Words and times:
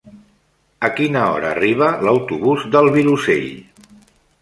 A 0.87 0.91
quina 0.99 1.27
hora 1.35 1.51
arriba 1.57 1.91
l'autobús 2.07 2.67
del 2.77 2.93
Vilosell? 2.99 3.49